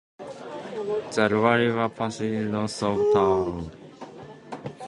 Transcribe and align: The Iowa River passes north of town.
The 0.17 1.27
Iowa 1.29 1.59
River 1.59 1.89
passes 1.89 2.51
north 2.51 2.81
of 2.81 3.13
town. 3.13 3.71